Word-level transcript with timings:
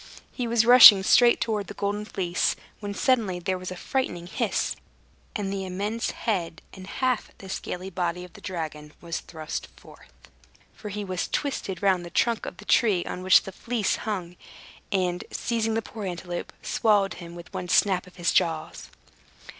He 0.31 0.47
was 0.47 0.65
rushing 0.65 1.03
straight 1.03 1.39
towards 1.39 1.67
the 1.67 1.75
Golden 1.75 2.05
Fleece, 2.05 2.55
when 2.79 2.95
suddenly 2.95 3.37
there 3.37 3.59
was 3.59 3.69
a 3.69 3.75
frightful 3.75 4.25
hiss, 4.25 4.75
and 5.35 5.53
the 5.53 5.63
immense 5.63 6.09
head 6.09 6.63
and 6.73 6.87
half 6.87 7.29
the 7.37 7.47
scaly 7.47 7.91
body 7.91 8.23
of 8.23 8.33
the 8.33 8.41
dragon 8.41 8.93
was 8.99 9.19
thrust 9.19 9.67
forth 9.79 10.09
(for 10.73 10.89
he 10.89 11.05
was 11.05 11.27
twisted 11.27 11.83
round 11.83 12.03
the 12.03 12.09
trunk 12.09 12.47
of 12.47 12.57
the 12.57 12.65
tree 12.65 13.05
on 13.05 13.21
which 13.21 13.43
the 13.43 13.51
Fleece 13.51 13.97
hung), 13.97 14.37
and 14.91 15.23
seizing 15.29 15.75
the 15.75 15.83
poor 15.83 16.03
antelope, 16.07 16.51
swallowed 16.63 17.13
him 17.21 17.35
with 17.35 17.53
one 17.53 17.69
snap 17.69 18.07
of 18.07 18.15
his 18.15 18.31
jaws. 18.33 18.89